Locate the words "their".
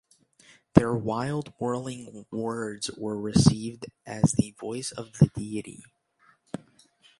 0.73-0.95